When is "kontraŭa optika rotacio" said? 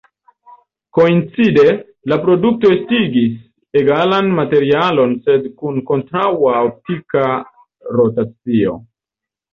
5.91-8.79